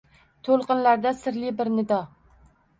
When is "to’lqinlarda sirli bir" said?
0.47-1.73